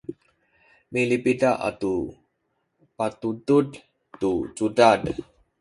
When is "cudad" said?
4.55-5.01